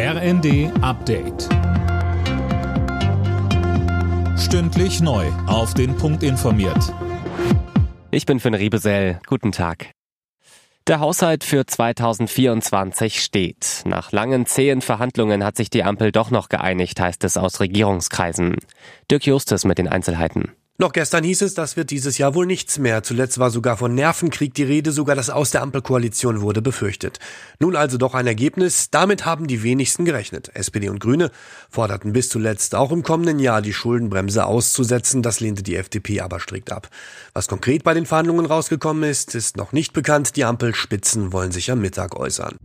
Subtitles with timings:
[0.00, 1.48] RND Update.
[4.38, 5.26] Stündlich neu.
[5.48, 6.94] Auf den Punkt informiert.
[8.12, 9.18] Ich bin Finn Riebesell.
[9.26, 9.90] Guten Tag.
[10.86, 13.82] Der Haushalt für 2024 steht.
[13.86, 18.58] Nach langen zähen Verhandlungen hat sich die Ampel doch noch geeinigt, heißt es aus Regierungskreisen.
[19.10, 20.52] Dirk Justus mit den Einzelheiten.
[20.80, 23.02] Noch gestern hieß es, das wird dieses Jahr wohl nichts mehr.
[23.02, 27.18] Zuletzt war sogar von Nervenkrieg die Rede, sogar das Aus der Ampelkoalition wurde befürchtet.
[27.58, 28.88] Nun also doch ein Ergebnis.
[28.88, 30.52] Damit haben die wenigsten gerechnet.
[30.54, 31.32] SPD und Grüne
[31.68, 35.20] forderten bis zuletzt auch im kommenden Jahr die Schuldenbremse auszusetzen.
[35.20, 36.88] Das lehnte die FDP aber strikt ab.
[37.32, 40.36] Was konkret bei den Verhandlungen rausgekommen ist, ist noch nicht bekannt.
[40.36, 42.56] Die Ampelspitzen wollen sich am Mittag äußern.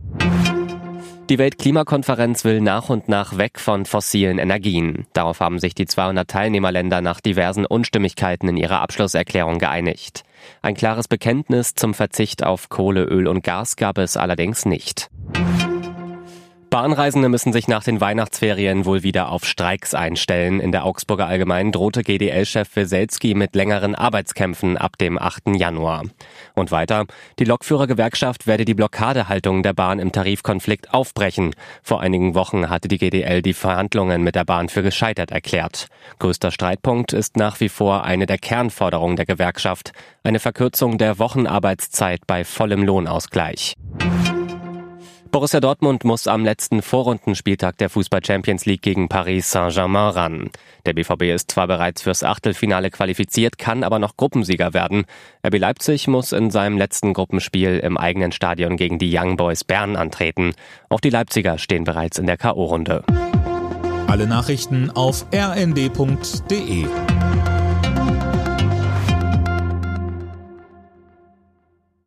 [1.30, 5.06] Die Weltklimakonferenz will nach und nach weg von fossilen Energien.
[5.14, 10.24] Darauf haben sich die 200 Teilnehmerländer nach diversen Unstimmigkeiten in ihrer Abschlusserklärung geeinigt.
[10.60, 15.08] Ein klares Bekenntnis zum Verzicht auf Kohle, Öl und Gas gab es allerdings nicht.
[16.74, 20.58] Bahnreisende müssen sich nach den Weihnachtsferien wohl wieder auf Streiks einstellen.
[20.58, 25.54] In der Augsburger Allgemeinen drohte GDL-Chef Weselski mit längeren Arbeitskämpfen ab dem 8.
[25.54, 26.02] Januar.
[26.56, 27.04] Und weiter,
[27.38, 31.54] die Lokführergewerkschaft werde die Blockadehaltung der Bahn im Tarifkonflikt aufbrechen.
[31.84, 35.86] Vor einigen Wochen hatte die GDL die Verhandlungen mit der Bahn für gescheitert erklärt.
[36.18, 39.92] Größter Streitpunkt ist nach wie vor eine der Kernforderungen der Gewerkschaft,
[40.24, 43.76] eine Verkürzung der Wochenarbeitszeit bei vollem Lohnausgleich.
[45.34, 50.50] Borussia Dortmund muss am letzten Vorrundenspieltag der Fußball Champions League gegen Paris Saint-Germain ran.
[50.86, 55.06] Der BVB ist zwar bereits fürs Achtelfinale qualifiziert, kann aber noch Gruppensieger werden.
[55.44, 59.96] RB Leipzig muss in seinem letzten Gruppenspiel im eigenen Stadion gegen die Young Boys Bern
[59.96, 60.54] antreten.
[60.88, 63.02] Auch die Leipziger stehen bereits in der K.O.-Runde.
[64.06, 66.86] Alle Nachrichten auf rnd.de